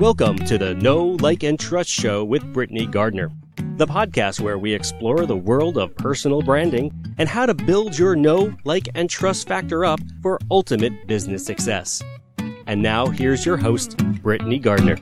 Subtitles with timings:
[0.00, 3.30] Welcome to the Know, Like, and Trust Show with Britney Gardner,
[3.76, 8.16] the podcast where we explore the world of personal branding and how to build your
[8.16, 12.02] know, like, and trust factor up for ultimate business success.
[12.66, 14.96] And now, here's your host, Britney Gardner.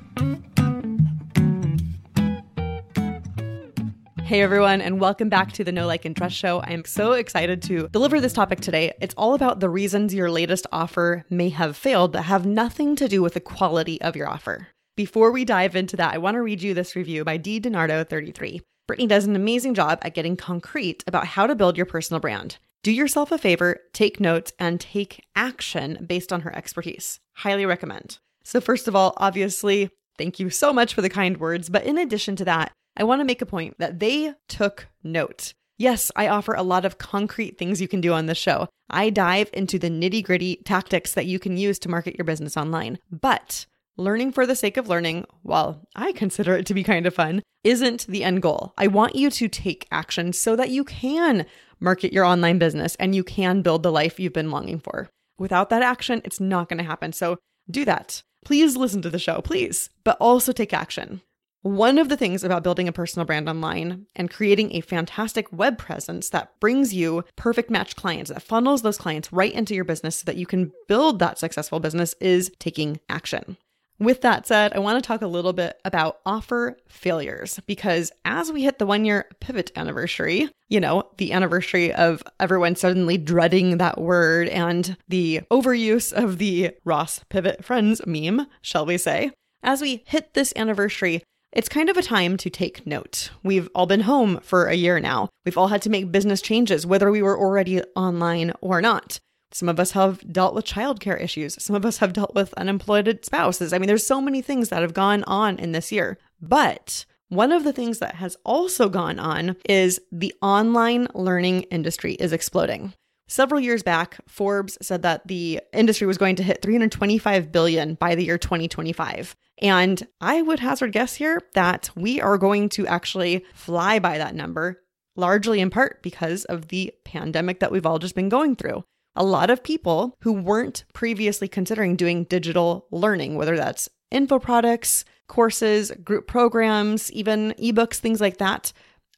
[4.25, 6.59] Hey everyone, and welcome back to the Know Like and Trust Show.
[6.59, 8.93] I am so excited to deliver this topic today.
[9.01, 13.07] It's all about the reasons your latest offer may have failed that have nothing to
[13.07, 14.67] do with the quality of your offer.
[14.99, 17.61] Before we dive into that, I want to read you this review by D.
[17.61, 18.61] Donardo 33.
[18.91, 22.57] Britney does an amazing job at getting concrete about how to build your personal brand.
[22.83, 27.21] Do yourself a favor, take notes, and take action based on her expertise.
[27.35, 28.19] Highly recommend.
[28.43, 31.69] So, first of all, obviously, thank you so much for the kind words.
[31.69, 35.55] But in addition to that, I want to make a point that they took note.
[35.77, 38.69] Yes, I offer a lot of concrete things you can do on the show.
[38.91, 42.57] I dive into the nitty gritty tactics that you can use to market your business
[42.57, 42.99] online.
[43.13, 43.67] But
[43.99, 47.43] learning for the sake of learning, while I consider it to be kind of fun,
[47.65, 48.73] isn't the end goal.
[48.79, 51.45] I want you to take action so that you can
[51.81, 55.11] market your online business and you can build the life you've been longing for.
[55.39, 57.13] Without that action, it's not going to happen.
[57.13, 57.37] So
[57.71, 58.23] do that.
[58.45, 61.21] Please listen to the show, please, but also take action.
[61.63, 65.77] One of the things about building a personal brand online and creating a fantastic web
[65.77, 70.21] presence that brings you perfect match clients, that funnels those clients right into your business
[70.21, 73.57] so that you can build that successful business is taking action.
[74.01, 78.53] With that said, I want to talk a little bit about offer failures because as
[78.53, 83.79] we hit the one year pivot anniversary, you know, the anniversary of everyone suddenly dreading
[83.79, 89.33] that word and the overuse of the Ross Pivot Friends meme, shall we say.
[89.65, 93.31] As we hit this anniversary, it's kind of a time to take note.
[93.43, 95.29] We've all been home for a year now.
[95.45, 99.19] We've all had to make business changes, whether we were already online or not.
[99.53, 101.63] Some of us have dealt with childcare issues.
[101.63, 103.73] Some of us have dealt with unemployed spouses.
[103.73, 106.19] I mean, there's so many things that have gone on in this year.
[106.41, 112.15] But one of the things that has also gone on is the online learning industry
[112.15, 112.95] is exploding.
[113.27, 118.15] Several years back, Forbes said that the industry was going to hit 325 billion by
[118.15, 119.37] the year 2025.
[119.61, 124.35] And I would hazard guess here that we are going to actually fly by that
[124.35, 124.81] number,
[125.15, 128.85] largely in part because of the pandemic that we've all just been going through
[129.17, 135.05] a lot of people who weren't previously considering doing digital learning, whether that's info products,
[135.27, 138.73] courses, group programs, even ebooks, things like that,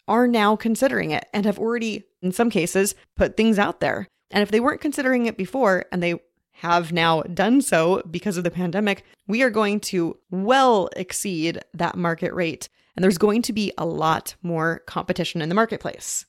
[0.09, 4.09] are now considering it and have already, in some cases, put things out there.
[4.31, 6.21] And if they weren't considering it before and they
[6.53, 11.97] have now done so because of the pandemic, we are going to well exceed that
[11.97, 12.69] market rate.
[12.97, 16.27] And there's going to be a lot more competition in the marketplace.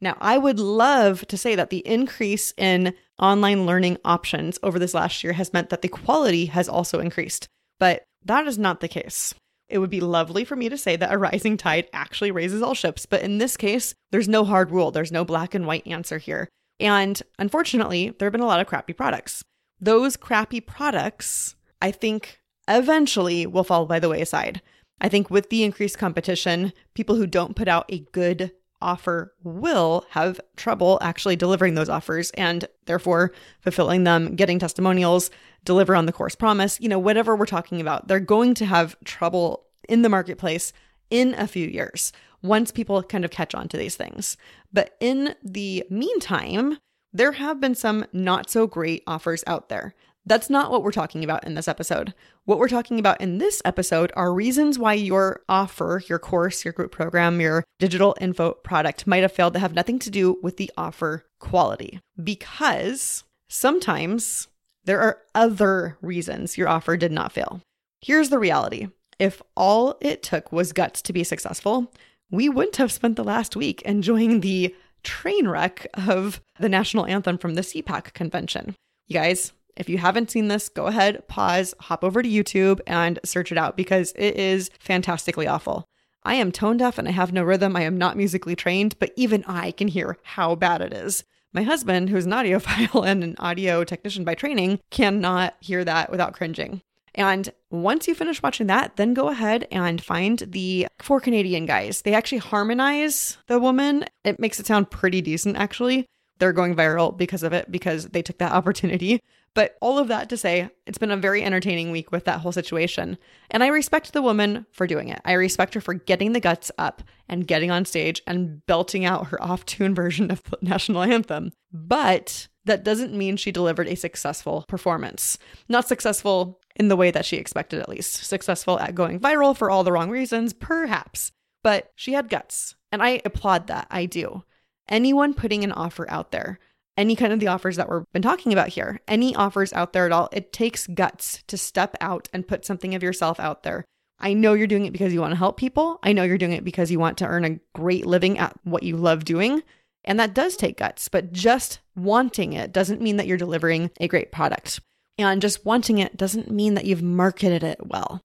[0.00, 4.94] Now, I would love to say that the increase in online learning options over this
[4.94, 7.48] last year has meant that the quality has also increased,
[7.80, 9.34] but that is not the case.
[9.68, 12.74] It would be lovely for me to say that a rising tide actually raises all
[12.74, 14.90] ships, but in this case, there's no hard rule.
[14.90, 16.48] There's no black and white answer here.
[16.80, 19.42] And unfortunately, there have been a lot of crappy products.
[19.80, 24.62] Those crappy products, I think, eventually will fall by the wayside.
[25.00, 30.04] I think with the increased competition, people who don't put out a good offer will
[30.10, 35.30] have trouble actually delivering those offers and therefore fulfilling them, getting testimonials,
[35.64, 38.08] deliver on the course promise, you know, whatever we're talking about.
[38.08, 40.72] They're going to have trouble in the marketplace
[41.10, 42.12] in a few years
[42.42, 44.36] once people kind of catch on to these things.
[44.72, 46.78] But in the meantime,
[47.12, 49.94] there have been some not so great offers out there.
[50.28, 52.12] That's not what we're talking about in this episode.
[52.44, 56.72] What we're talking about in this episode are reasons why your offer, your course, your
[56.72, 60.58] group program, your digital info product might have failed that have nothing to do with
[60.58, 61.98] the offer quality.
[62.22, 64.48] Because sometimes
[64.84, 67.62] there are other reasons your offer did not fail.
[68.02, 71.90] Here's the reality if all it took was guts to be successful,
[72.30, 77.38] we wouldn't have spent the last week enjoying the train wreck of the national anthem
[77.38, 78.76] from the CPAC convention.
[79.06, 83.18] You guys, if you haven't seen this, go ahead, pause, hop over to YouTube and
[83.24, 85.88] search it out because it is fantastically awful.
[86.24, 87.76] I am tone deaf and I have no rhythm.
[87.76, 91.24] I am not musically trained, but even I can hear how bad it is.
[91.52, 96.34] My husband, who's an audiophile and an audio technician by training, cannot hear that without
[96.34, 96.82] cringing.
[97.14, 102.02] And once you finish watching that, then go ahead and find the four Canadian guys.
[102.02, 104.04] They actually harmonize the woman.
[104.24, 106.06] It makes it sound pretty decent, actually.
[106.38, 109.20] They're going viral because of it, because they took that opportunity.
[109.58, 112.52] But all of that to say, it's been a very entertaining week with that whole
[112.52, 113.18] situation.
[113.50, 115.20] And I respect the woman for doing it.
[115.24, 119.26] I respect her for getting the guts up and getting on stage and belting out
[119.26, 121.50] her off tune version of the national anthem.
[121.72, 125.38] But that doesn't mean she delivered a successful performance.
[125.68, 128.14] Not successful in the way that she expected, at least.
[128.14, 131.32] Successful at going viral for all the wrong reasons, perhaps.
[131.64, 132.76] But she had guts.
[132.92, 133.88] And I applaud that.
[133.90, 134.44] I do.
[134.88, 136.60] Anyone putting an offer out there,
[136.98, 140.04] any kind of the offers that we've been talking about here, any offers out there
[140.04, 143.84] at all, it takes guts to step out and put something of yourself out there.
[144.18, 146.00] I know you're doing it because you want to help people.
[146.02, 148.82] I know you're doing it because you want to earn a great living at what
[148.82, 149.62] you love doing.
[150.04, 154.08] And that does take guts, but just wanting it doesn't mean that you're delivering a
[154.08, 154.80] great product.
[155.18, 158.20] And just wanting it doesn't mean that you've marketed it well.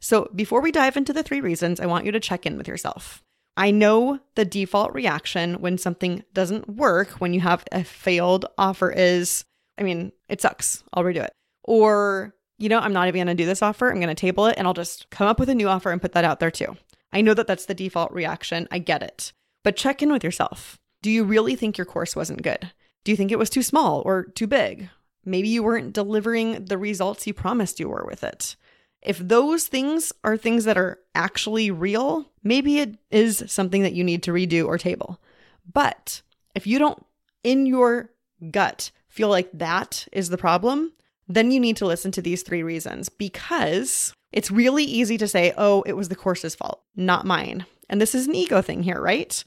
[0.00, 2.66] So before we dive into the three reasons, I want you to check in with
[2.66, 3.22] yourself.
[3.56, 8.90] I know the default reaction when something doesn't work, when you have a failed offer
[8.90, 9.44] is,
[9.78, 10.84] I mean, it sucks.
[10.92, 11.32] I'll redo it.
[11.64, 13.90] Or, you know, I'm not even going to do this offer.
[13.90, 16.02] I'm going to table it and I'll just come up with a new offer and
[16.02, 16.76] put that out there too.
[17.12, 18.68] I know that that's the default reaction.
[18.70, 19.32] I get it.
[19.64, 20.78] But check in with yourself.
[21.02, 22.72] Do you really think your course wasn't good?
[23.04, 24.90] Do you think it was too small or too big?
[25.24, 28.56] Maybe you weren't delivering the results you promised you were with it.
[29.06, 34.02] If those things are things that are actually real, maybe it is something that you
[34.02, 35.20] need to redo or table.
[35.72, 36.22] But
[36.56, 37.04] if you don't,
[37.44, 38.10] in your
[38.50, 40.92] gut, feel like that is the problem,
[41.28, 45.52] then you need to listen to these three reasons because it's really easy to say,
[45.56, 47.64] oh, it was the course's fault, not mine.
[47.88, 49.44] And this is an ego thing here, right?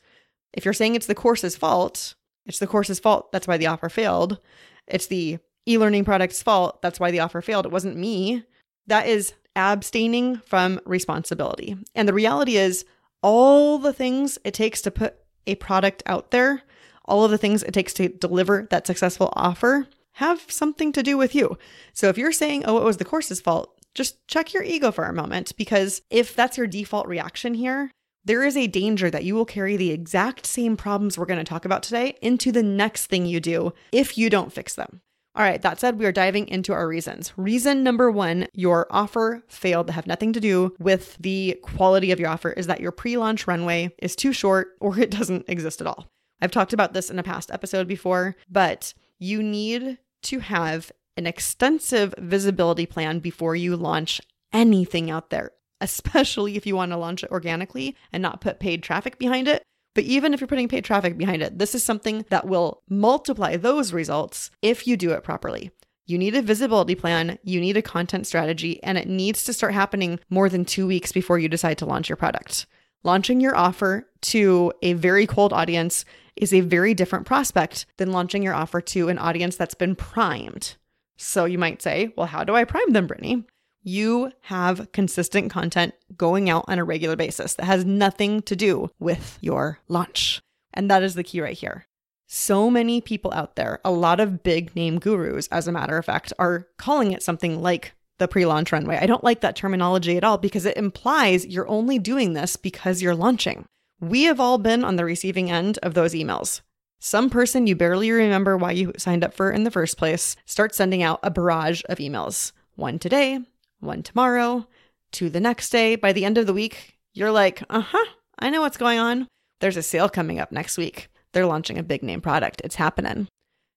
[0.54, 2.16] If you're saying it's the course's fault,
[2.46, 3.32] it's the course's fault.
[3.34, 4.40] That's why the offer failed.
[4.88, 6.82] It's the e learning product's fault.
[6.82, 7.66] That's why the offer failed.
[7.66, 8.46] It wasn't me.
[8.88, 11.78] That is abstaining from responsibility.
[11.94, 12.86] And the reality is,
[13.22, 15.16] all the things it takes to put
[15.46, 16.64] a product out there,
[17.06, 21.18] all of the things it takes to deliver that successful offer have something to do
[21.18, 21.58] with you.
[21.94, 25.06] So if you're saying, oh, it was the course's fault, just check your ego for
[25.06, 27.92] a moment because if that's your default reaction here,
[28.26, 31.44] there is a danger that you will carry the exact same problems we're going to
[31.44, 35.02] talk about today into the next thing you do if you don't fix them.
[35.36, 37.32] All right, that said, we are diving into our reasons.
[37.38, 42.20] Reason number one your offer failed to have nothing to do with the quality of
[42.20, 45.82] your offer is that your pre launch runway is too short or it doesn't exist
[45.82, 46.08] at all.
[46.42, 51.28] I've talked about this in a past episode before, but you need to have an
[51.28, 54.22] extensive visibility plan before you launch
[54.54, 58.82] anything out there, especially if you want to launch it organically and not put paid
[58.82, 59.64] traffic behind it.
[60.00, 63.58] But even if you're putting paid traffic behind it, this is something that will multiply
[63.58, 65.72] those results if you do it properly.
[66.06, 69.74] You need a visibility plan, you need a content strategy, and it needs to start
[69.74, 72.66] happening more than two weeks before you decide to launch your product.
[73.04, 76.06] Launching your offer to a very cold audience
[76.38, 80.78] is a very different prospect than launching your offer to an audience that's been primed.
[81.18, 83.44] So you might say, well, how do I prime them, Britney?
[83.90, 88.92] You have consistent content going out on a regular basis that has nothing to do
[89.00, 90.42] with your launch.
[90.74, 91.88] And that is the key right here.
[92.28, 96.06] So many people out there, a lot of big name gurus, as a matter of
[96.06, 99.00] fact, are calling it something like the pre launch runway.
[99.02, 103.02] I don't like that terminology at all because it implies you're only doing this because
[103.02, 103.66] you're launching.
[104.00, 106.62] We have all been on the receiving end of those emails.
[107.00, 110.78] Some person you barely remember why you signed up for in the first place starts
[110.78, 112.52] sending out a barrage of emails.
[112.76, 113.40] One today,
[113.80, 114.68] one tomorrow,
[115.12, 115.96] two the next day.
[115.96, 118.06] By the end of the week, you're like, uh huh,
[118.38, 119.28] I know what's going on.
[119.60, 121.10] There's a sale coming up next week.
[121.34, 122.62] They're launching a big name product.
[122.64, 123.28] It's happening.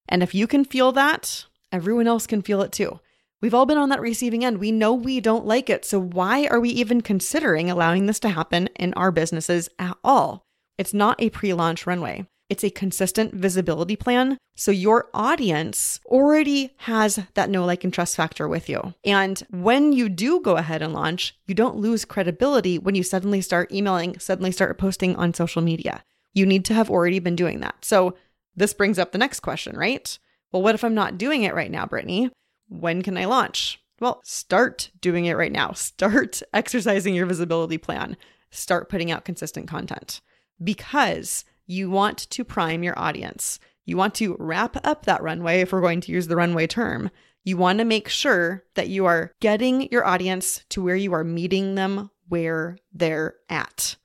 [0.08, 3.00] And if you can feel that, everyone else can feel it too.
[3.40, 4.58] We've all been on that receiving end.
[4.58, 5.84] We know we don't like it.
[5.84, 10.44] So why are we even considering allowing this to happen in our businesses at all?
[10.78, 12.26] It's not a pre launch runway.
[12.52, 14.36] It's a consistent visibility plan.
[14.56, 18.92] So your audience already has that know, like, and trust factor with you.
[19.06, 23.40] And when you do go ahead and launch, you don't lose credibility when you suddenly
[23.40, 26.04] start emailing, suddenly start posting on social media.
[26.34, 27.86] You need to have already been doing that.
[27.86, 28.18] So
[28.54, 30.18] this brings up the next question, right?
[30.52, 32.28] Well, what if I'm not doing it right now, Britney?
[32.68, 33.80] When can I launch?
[33.98, 35.72] Well, start doing it right now.
[35.72, 38.18] Start exercising your visibility plan.
[38.50, 40.20] Start putting out consistent content
[40.62, 43.58] because you want to prime your audience.
[43.84, 47.10] You want to wrap up that runway, if we're going to use the runway term.
[47.44, 51.24] You want to make sure that you are getting your audience to where you are
[51.24, 53.96] meeting them where they're at.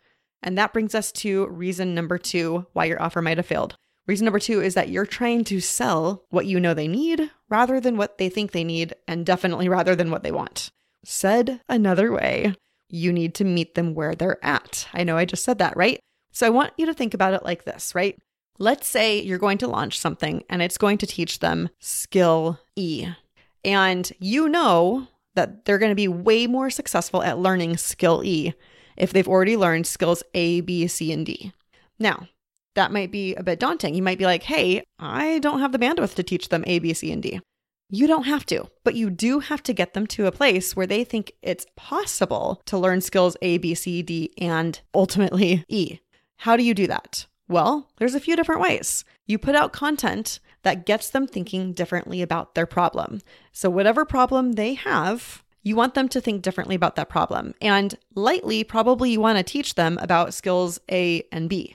[0.41, 3.77] And that brings us to reason number two why your offer might have failed.
[4.07, 7.79] Reason number two is that you're trying to sell what you know they need rather
[7.79, 10.71] than what they think they need, and definitely rather than what they want.
[11.03, 12.55] Said another way,
[12.89, 14.87] you need to meet them where they're at.
[14.93, 15.99] I know I just said that, right?
[16.37, 18.15] So I want you to think about it like this, right?
[18.59, 23.07] Let's say you're going to launch something and it's going to teach them skill E.
[23.65, 28.53] And you know that they're going to be way more successful at learning skill E
[28.97, 31.53] if they've already learned skills A, B, C, and D.
[31.97, 32.27] Now,
[32.75, 33.95] that might be a bit daunting.
[33.95, 36.93] You might be like, hey, I don't have the bandwidth to teach them A, B,
[36.93, 37.41] C, and D.
[37.89, 40.85] You don't have to, but you do have to get them to a place where
[40.85, 45.97] they think it's possible to learn skills A, B, C, D, and ultimately E.
[46.37, 47.25] How do you do that?
[47.47, 49.05] Well, there's a few different ways.
[49.25, 53.21] You put out content that gets them thinking differently about their problem.
[53.51, 57.53] So, whatever problem they have, you want them to think differently about that problem.
[57.61, 61.73] And lightly, probably you want to teach them about skills A and B.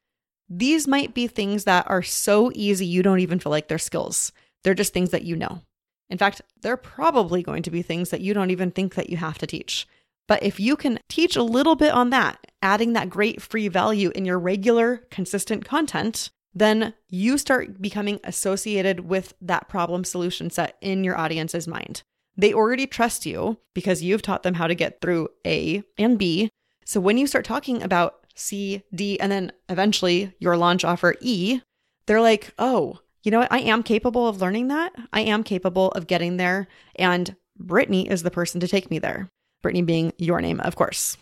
[0.49, 4.33] These might be things that are so easy you don't even feel like they're skills.
[4.63, 5.63] They're just things that you know.
[6.11, 9.17] In fact, they're probably going to be things that you don't even think that you
[9.17, 9.87] have to teach.
[10.29, 14.11] But if you can teach a little bit on that, adding that great free value
[14.15, 20.77] in your regular, consistent content, then you start becoming associated with that problem solution set
[20.81, 22.03] in your audience's mind.
[22.37, 26.51] They already trust you because you've taught them how to get through A and B.
[26.85, 31.61] So when you start talking about C, D, and then eventually your launch offer E,
[32.07, 33.53] they're like, oh, you know what?
[33.53, 34.93] I am capable of learning that.
[35.13, 36.69] I am capable of getting there.
[36.97, 39.29] And Britney is the person to take me there.
[39.63, 41.17] Britney being your name, of course.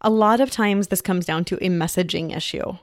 [0.00, 2.76] A lot of times this comes down to a messaging issue.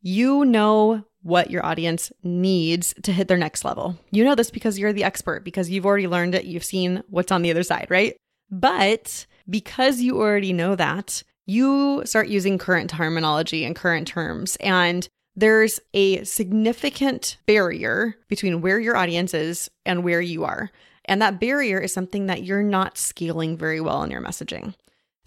[0.00, 3.98] You know what your audience needs to hit their next level.
[4.12, 7.32] You know this because you're the expert, because you've already learned it, you've seen what's
[7.32, 8.16] on the other side, right?
[8.50, 14.56] But because you already know that, you start using current terminology and current terms.
[14.60, 20.70] And there's a significant barrier between where your audience is and where you are.
[21.06, 24.74] And that barrier is something that you're not scaling very well in your messaging.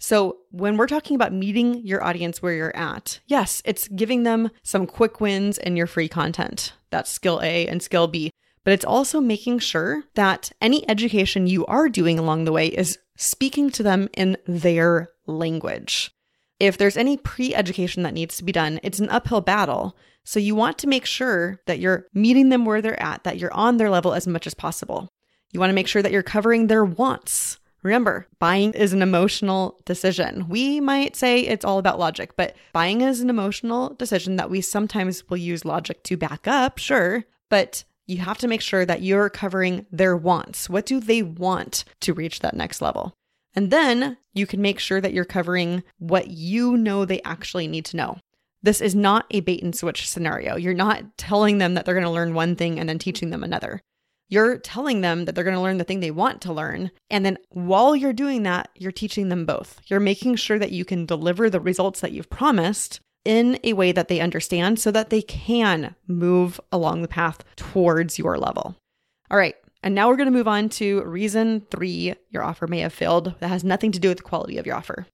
[0.02, 4.50] So, when we're talking about meeting your audience where you're at, yes, it's giving them
[4.62, 6.72] some quick wins in your free content.
[6.88, 8.30] That's skill A and skill B.
[8.64, 12.98] But it's also making sure that any education you are doing along the way is
[13.16, 16.10] speaking to them in their language.
[16.58, 19.98] If there's any pre education that needs to be done, it's an uphill battle.
[20.24, 23.52] So, you want to make sure that you're meeting them where they're at, that you're
[23.52, 25.10] on their level as much as possible.
[25.52, 27.58] You want to make sure that you're covering their wants.
[27.82, 30.48] Remember, buying is an emotional decision.
[30.48, 34.60] We might say it's all about logic, but buying is an emotional decision that we
[34.60, 39.02] sometimes will use logic to back up, sure, but you have to make sure that
[39.02, 40.68] you're covering their wants.
[40.68, 43.14] What do they want to reach that next level?
[43.54, 47.84] And then you can make sure that you're covering what you know they actually need
[47.86, 48.18] to know.
[48.62, 50.56] This is not a bait and switch scenario.
[50.56, 53.42] You're not telling them that they're going to learn one thing and then teaching them
[53.42, 53.80] another.
[54.30, 56.90] You're telling them that they're going to learn the thing they want to learn.
[57.10, 59.80] And then while you're doing that, you're teaching them both.
[59.86, 63.92] You're making sure that you can deliver the results that you've promised in a way
[63.92, 68.76] that they understand so that they can move along the path towards your level.
[69.30, 69.56] All right.
[69.82, 73.34] And now we're going to move on to reason three your offer may have failed.
[73.40, 75.06] That has nothing to do with the quality of your offer.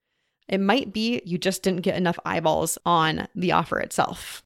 [0.49, 4.43] It might be you just didn't get enough eyeballs on the offer itself.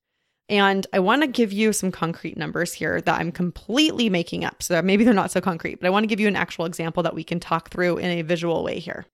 [0.51, 4.65] And I want to give you some concrete numbers here that I'm completely making up.
[4.65, 7.05] So maybe they're not so concrete, but I want to give you an actual example
[7.05, 9.07] that we can talk through in a visual way here.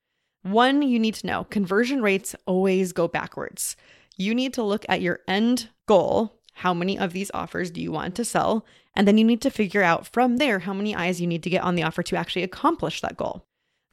[0.42, 3.76] One, you need to know conversion rates always go backwards.
[4.16, 6.40] You need to look at your end goal.
[6.54, 8.64] How many of these offers do you want to sell?
[8.94, 11.50] And then you need to figure out from there how many eyes you need to
[11.50, 13.44] get on the offer to actually accomplish that goal.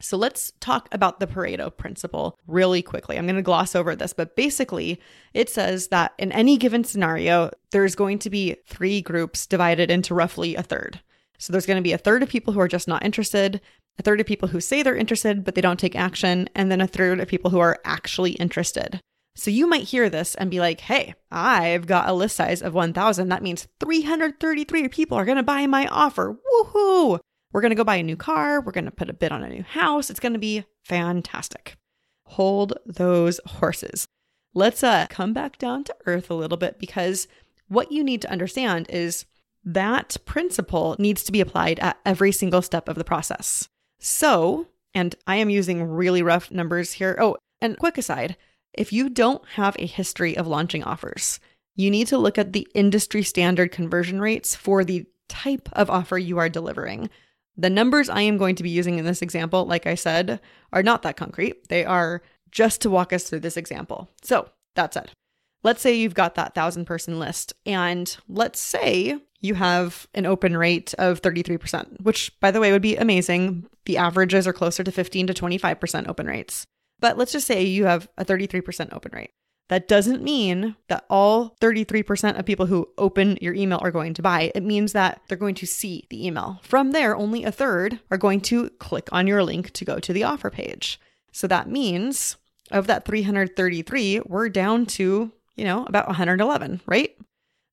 [0.03, 3.17] So let's talk about the Pareto principle really quickly.
[3.17, 5.00] I'm going to gloss over this, but basically,
[5.33, 10.13] it says that in any given scenario, there's going to be three groups divided into
[10.13, 11.00] roughly a third.
[11.38, 13.62] So there's going to be a third of people who are just not interested,
[13.98, 16.81] a third of people who say they're interested, but they don't take action, and then
[16.81, 19.00] a third of people who are actually interested.
[19.36, 22.74] So you might hear this and be like, hey, I've got a list size of
[22.74, 23.29] 1,000.
[23.29, 26.36] That means 333 people are going to buy my offer.
[26.36, 27.19] Woohoo!
[27.53, 28.60] We're going to go buy a new car.
[28.60, 30.10] We're going to put a bid on a new house.
[30.10, 31.77] It's going to be fantastic.
[32.25, 34.07] Hold those horses.
[34.55, 37.27] Let's uh, come back down to earth a little bit because
[37.67, 39.25] what you need to understand is
[39.63, 43.69] that principle needs to be applied at every single step of the process.
[44.00, 47.17] So, and I am using really rough numbers here.
[47.19, 48.36] Oh, and quick aside
[48.74, 51.39] if you don't have a history of launching offers,
[51.75, 56.17] you need to look at the industry standard conversion rates for the type of offer
[56.17, 57.10] you are delivering.
[57.55, 60.39] The numbers I am going to be using in this example, like I said,
[60.72, 61.67] are not that concrete.
[61.67, 64.10] They are just to walk us through this example.
[64.22, 65.12] So, that said,
[65.63, 70.55] let's say you've got that thousand person list, and let's say you have an open
[70.57, 73.67] rate of 33%, which, by the way, would be amazing.
[73.86, 76.65] The averages are closer to 15 to 25% open rates.
[77.00, 79.31] But let's just say you have a 33% open rate.
[79.70, 84.22] That doesn't mean that all 33% of people who open your email are going to
[84.22, 84.51] buy.
[84.53, 86.60] It means that they're going to see the email.
[86.63, 90.13] From there, only a third are going to click on your link to go to
[90.13, 91.00] the offer page.
[91.32, 92.38] So that means
[92.72, 97.15] of that 333, we're down to, you know, about 111, right?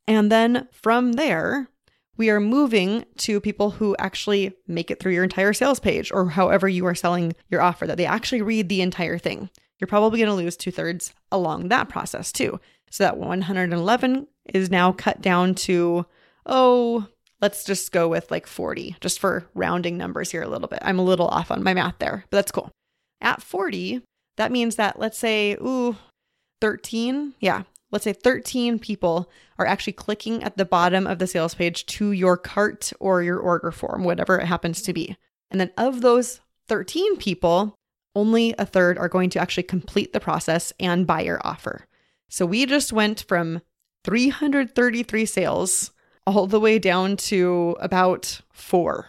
[0.06, 1.68] And then from there,
[2.16, 6.28] we are moving to people who actually make it through your entire sales page or
[6.30, 9.50] however you are selling your offer, that they actually read the entire thing.
[9.80, 12.60] You're probably going to lose two thirds along that process too.
[12.90, 16.06] So that 111 is now cut down to,
[16.44, 17.06] oh,
[17.40, 20.80] let's just go with like 40, just for rounding numbers here a little bit.
[20.82, 22.70] I'm a little off on my math there, but that's cool.
[23.20, 24.02] At 40,
[24.37, 25.96] that means that let's say, ooh,
[26.60, 31.54] 13, yeah, let's say 13 people are actually clicking at the bottom of the sales
[31.54, 35.16] page to your cart or your order form, whatever it happens to be.
[35.50, 37.75] And then of those 13 people,
[38.14, 41.86] only a third are going to actually complete the process and buy your offer.
[42.28, 43.60] So we just went from
[44.04, 45.90] 333 sales
[46.26, 49.08] all the way down to about four.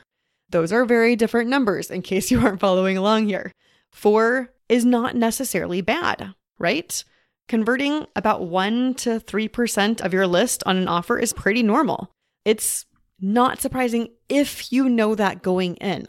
[0.49, 3.51] Those are very different numbers in case you aren't following along here.
[3.91, 7.03] Four is not necessarily bad, right?
[7.47, 12.11] Converting about 1 to 3% of your list on an offer is pretty normal.
[12.45, 12.85] It's
[13.19, 16.07] not surprising if you know that going in.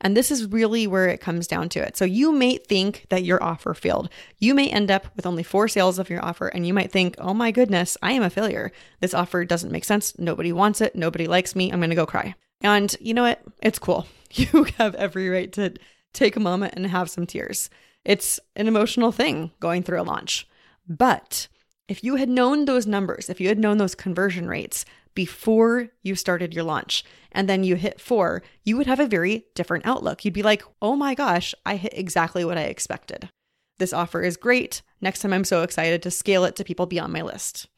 [0.00, 1.96] And this is really where it comes down to it.
[1.96, 4.10] So you may think that your offer failed.
[4.38, 7.14] You may end up with only four sales of your offer, and you might think,
[7.18, 8.72] oh my goodness, I am a failure.
[9.00, 10.18] This offer doesn't make sense.
[10.18, 10.94] Nobody wants it.
[10.94, 11.70] Nobody likes me.
[11.70, 12.34] I'm going to go cry.
[12.60, 13.42] And you know what?
[13.62, 14.06] It's cool.
[14.36, 15.74] You have every right to
[16.12, 17.70] take a moment and have some tears.
[18.04, 20.48] It's an emotional thing going through a launch.
[20.88, 21.46] But
[21.86, 24.84] if you had known those numbers, if you had known those conversion rates
[25.14, 29.46] before you started your launch and then you hit four, you would have a very
[29.54, 30.24] different outlook.
[30.24, 33.28] You'd be like, oh my gosh, I hit exactly what I expected.
[33.78, 34.82] This offer is great.
[35.00, 37.68] Next time I'm so excited to scale it to people beyond my list.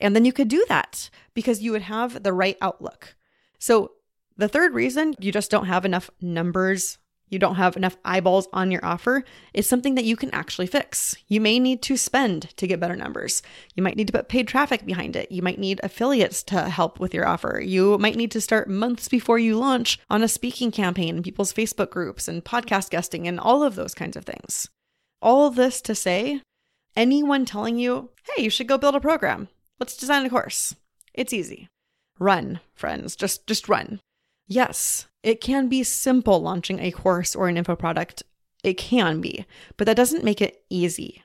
[0.00, 3.16] And then you could do that because you would have the right outlook.
[3.58, 3.92] So,
[4.36, 8.70] the third reason you just don't have enough numbers you don't have enough eyeballs on
[8.70, 11.16] your offer is something that you can actually fix.
[11.26, 13.42] You may need to spend to get better numbers.
[13.74, 15.30] You might need to put paid traffic behind it.
[15.30, 17.60] You might need affiliates to help with your offer.
[17.64, 21.52] You might need to start months before you launch on a speaking campaign in people's
[21.52, 24.68] Facebook groups and podcast guesting and all of those kinds of things.
[25.20, 26.42] All this to say,
[26.96, 30.74] anyone telling you, hey, you should go build a program, let's design a course.
[31.14, 31.68] It's easy.
[32.18, 34.00] Run, friends, just just run.
[34.48, 38.22] Yes, it can be simple launching a course or an info product.
[38.64, 41.22] It can be, but that doesn't make it easy.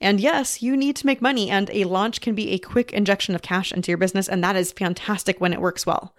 [0.00, 3.34] And yes, you need to make money, and a launch can be a quick injection
[3.34, 6.14] of cash into your business, and that is fantastic when it works well.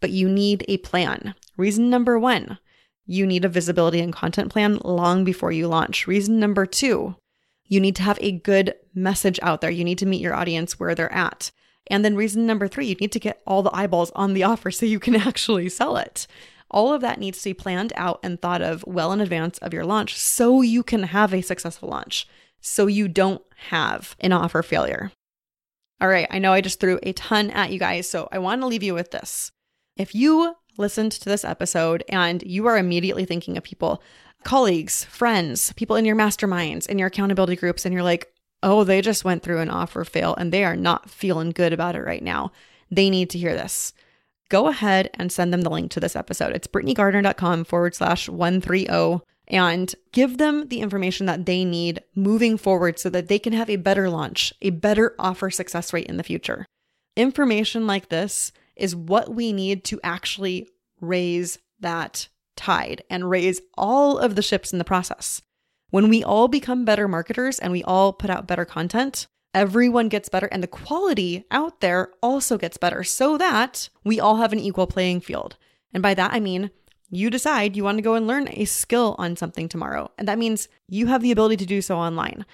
[0.00, 1.34] But you need a plan.
[1.56, 2.58] Reason number one,
[3.06, 6.06] you need a visibility and content plan long before you launch.
[6.06, 7.16] Reason number two,
[7.64, 9.70] you need to have a good message out there.
[9.70, 11.50] You need to meet your audience where they're at.
[11.88, 14.70] And then reason number three, you need to get all the eyeballs on the offer
[14.70, 16.26] so you can actually sell it.
[16.70, 19.72] All of that needs to be planned out and thought of well in advance of
[19.72, 22.26] your launch so you can have a successful launch,
[22.60, 25.12] so you don't have an offer failure.
[26.00, 28.60] All right, I know I just threw a ton at you guys, so I want
[28.62, 29.52] to leave you with this.
[29.96, 34.02] If you listened to this episode and you are immediately thinking of people,
[34.42, 38.33] colleagues, friends, people in your masterminds, in your accountability groups, and you're like,
[38.64, 41.94] oh, they just went through an offer fail and they are not feeling good about
[41.94, 42.50] it right now.
[42.90, 43.92] They need to hear this.
[44.48, 46.52] Go ahead and send them the link to this episode.
[46.52, 52.98] It's britneygardner.com forward slash 130 and give them the information that they need moving forward
[52.98, 56.22] so that they can have a better launch, a better offer success rate in the
[56.22, 56.66] future.
[57.16, 60.68] Information like this is what we need to actually
[61.00, 65.42] raise that tide and raise all of the ships in the process.
[65.90, 70.28] When we all become better marketers and we all put out better content, everyone gets
[70.28, 74.58] better and the quality out there also gets better so that we all have an
[74.58, 75.56] equal playing field.
[75.92, 76.70] And by that, I mean,
[77.10, 80.10] you decide you want to go and learn a skill on something tomorrow.
[80.18, 82.44] And that means you have the ability to do so online.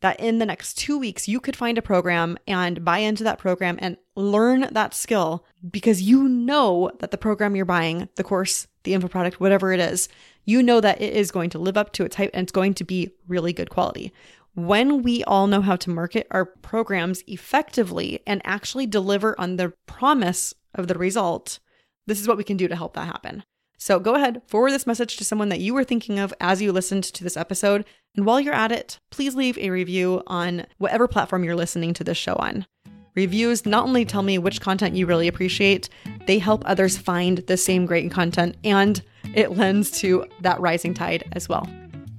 [0.00, 3.38] That in the next two weeks, you could find a program and buy into that
[3.38, 8.68] program and learn that skill because you know that the program you're buying, the course,
[8.84, 10.08] the info product, whatever it is,
[10.44, 12.74] you know that it is going to live up to its hype and it's going
[12.74, 14.12] to be really good quality.
[14.54, 19.72] When we all know how to market our programs effectively and actually deliver on the
[19.86, 21.58] promise of the result,
[22.06, 23.44] this is what we can do to help that happen.
[23.78, 26.72] So go ahead, forward this message to someone that you were thinking of as you
[26.72, 27.84] listened to this episode.
[28.16, 32.04] And while you're at it, please leave a review on whatever platform you're listening to
[32.04, 32.66] this show on.
[33.14, 35.88] Reviews not only tell me which content you really appreciate,
[36.26, 39.02] they help others find the same great content and
[39.34, 41.68] it lends to that rising tide as well.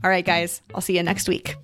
[0.04, 1.56] All right, guys, I'll see you next week.